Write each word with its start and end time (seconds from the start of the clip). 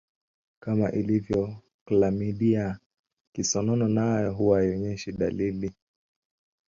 Kama 0.59 0.91
ilivyo 0.91 1.55
klamidia 1.85 2.79
kisonono 3.35 3.87
nayo 3.87 4.33
huwa 4.33 4.57
haionyeshi 4.57 5.11
dalili 5.11 5.71